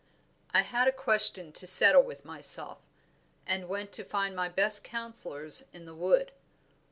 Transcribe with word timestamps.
"I 0.51 0.63
had 0.63 0.87
a 0.87 0.91
question 0.91 1.51
to 1.51 1.67
settle 1.67 2.01
with 2.01 2.25
myself 2.25 2.79
and 3.45 3.69
went 3.69 3.91
to 3.91 4.03
find 4.03 4.35
my 4.35 4.49
best 4.49 4.83
counsellors 4.83 5.65
in 5.73 5.85
the 5.85 5.93
wood. 5.93 6.31